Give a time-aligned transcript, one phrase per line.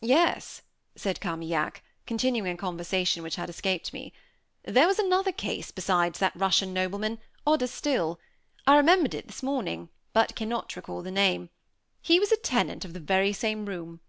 [0.00, 0.62] "Yes,"
[0.96, 4.10] said Carmaignac, continuing a conversation which had escaped me,
[4.62, 8.18] "there was another case, beside that Russian nobleman, odder still.
[8.66, 11.50] I remembered it this morning, but cannot recall the name.
[12.00, 14.00] He was a tenant of the very same room.